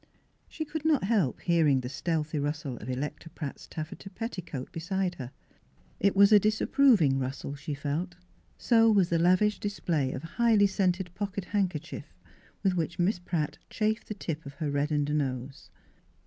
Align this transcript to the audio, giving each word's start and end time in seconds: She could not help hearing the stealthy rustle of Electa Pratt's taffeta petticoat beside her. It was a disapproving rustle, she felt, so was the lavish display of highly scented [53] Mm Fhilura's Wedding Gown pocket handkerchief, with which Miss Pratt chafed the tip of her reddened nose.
She 0.47 0.65
could 0.65 0.83
not 0.83 1.03
help 1.03 1.41
hearing 1.41 1.81
the 1.81 1.87
stealthy 1.87 2.39
rustle 2.39 2.75
of 2.77 2.89
Electa 2.89 3.29
Pratt's 3.29 3.67
taffeta 3.67 4.09
petticoat 4.09 4.71
beside 4.71 5.13
her. 5.21 5.29
It 5.99 6.15
was 6.15 6.31
a 6.31 6.39
disapproving 6.39 7.19
rustle, 7.19 7.53
she 7.53 7.75
felt, 7.75 8.15
so 8.57 8.89
was 8.89 9.09
the 9.09 9.19
lavish 9.19 9.59
display 9.59 10.11
of 10.11 10.23
highly 10.23 10.65
scented 10.65 11.09
[53] 11.13 11.13
Mm 11.13 11.13
Fhilura's 11.13 11.13
Wedding 11.13 11.13
Gown 11.13 11.27
pocket 11.27 11.45
handkerchief, 11.81 12.13
with 12.63 12.75
which 12.75 12.97
Miss 12.97 13.19
Pratt 13.19 13.57
chafed 13.69 14.07
the 14.07 14.15
tip 14.15 14.43
of 14.47 14.55
her 14.55 14.71
reddened 14.71 15.15
nose. 15.15 15.69